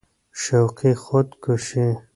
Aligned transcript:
شوقي 0.41 0.91
خود 1.03 1.27
کشي 1.43 1.87